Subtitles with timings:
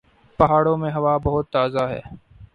[0.39, 2.01] پہاڑوں میں ہوا بہت تازہ ہے۔